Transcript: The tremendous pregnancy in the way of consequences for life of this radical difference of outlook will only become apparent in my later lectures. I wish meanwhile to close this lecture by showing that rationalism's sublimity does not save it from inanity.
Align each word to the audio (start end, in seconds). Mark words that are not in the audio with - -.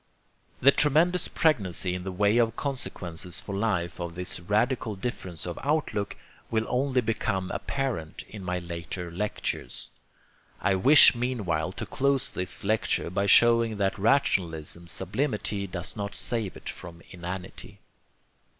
The 0.61 0.71
tremendous 0.71 1.27
pregnancy 1.27 1.93
in 1.93 2.03
the 2.03 2.11
way 2.11 2.39
of 2.39 2.55
consequences 2.55 3.39
for 3.39 3.53
life 3.55 3.99
of 3.99 4.15
this 4.15 4.39
radical 4.39 4.95
difference 4.95 5.45
of 5.45 5.59
outlook 5.61 6.17
will 6.49 6.65
only 6.69 7.01
become 7.01 7.51
apparent 7.51 8.23
in 8.27 8.43
my 8.43 8.57
later 8.57 9.11
lectures. 9.11 9.91
I 10.59 10.73
wish 10.73 11.13
meanwhile 11.13 11.71
to 11.73 11.85
close 11.85 12.31
this 12.31 12.63
lecture 12.63 13.11
by 13.11 13.27
showing 13.27 13.77
that 13.77 13.99
rationalism's 13.99 14.91
sublimity 14.91 15.67
does 15.67 15.95
not 15.95 16.15
save 16.15 16.57
it 16.57 16.67
from 16.67 17.03
inanity. 17.11 17.77